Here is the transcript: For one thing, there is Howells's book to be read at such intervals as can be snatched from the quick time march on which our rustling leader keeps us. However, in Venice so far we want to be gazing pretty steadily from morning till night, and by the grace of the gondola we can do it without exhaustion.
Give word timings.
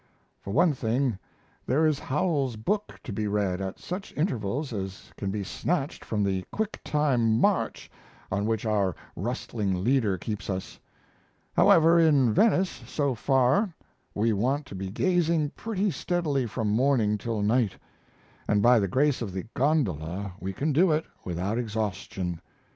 For 0.39 0.49
one 0.49 0.73
thing, 0.73 1.19
there 1.67 1.85
is 1.85 1.99
Howells's 1.99 2.55
book 2.55 2.99
to 3.03 3.13
be 3.13 3.27
read 3.27 3.61
at 3.61 3.77
such 3.77 4.11
intervals 4.17 4.73
as 4.73 5.11
can 5.15 5.29
be 5.29 5.43
snatched 5.43 6.03
from 6.03 6.23
the 6.23 6.43
quick 6.51 6.79
time 6.83 7.39
march 7.39 7.87
on 8.31 8.47
which 8.47 8.65
our 8.65 8.95
rustling 9.15 9.83
leader 9.83 10.17
keeps 10.17 10.49
us. 10.49 10.79
However, 11.55 11.99
in 11.99 12.33
Venice 12.33 12.81
so 12.87 13.13
far 13.13 13.75
we 14.15 14.33
want 14.33 14.65
to 14.65 14.73
be 14.73 14.89
gazing 14.89 15.51
pretty 15.51 15.91
steadily 15.91 16.47
from 16.47 16.69
morning 16.71 17.19
till 17.19 17.43
night, 17.43 17.77
and 18.47 18.63
by 18.63 18.79
the 18.79 18.87
grace 18.87 19.21
of 19.21 19.31
the 19.33 19.43
gondola 19.53 20.33
we 20.39 20.51
can 20.51 20.73
do 20.73 20.91
it 20.91 21.05
without 21.23 21.59
exhaustion. 21.59 22.41